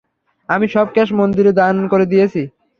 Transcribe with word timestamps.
আমি 0.49 0.65
সব 0.67 0.87
ক্যাশ 0.95 1.09
মন্দিরে 1.19 1.51
দান 1.59 1.75
করে 1.91 2.05
দিয়েছি। 2.05 2.41